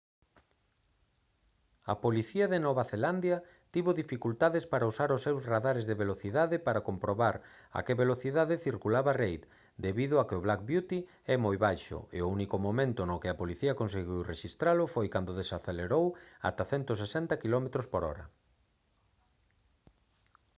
[1.91, 3.37] a policía de nova zelandia
[3.73, 7.35] tivo dificultades para usar os seus radares de velocidade para comprobar
[7.77, 9.41] a que velocidade circulaba reid
[9.87, 10.99] debido a que o black beauty
[11.33, 15.37] é moi baixo e o único momento no que a policía conseguiu rexistralo foi cando
[15.39, 16.05] desacelerou
[16.49, 18.21] ata 160 km/h